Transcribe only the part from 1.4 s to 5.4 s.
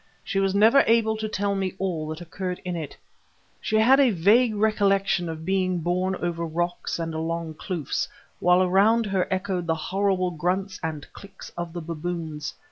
me all that occurred in it. She had a vague recollection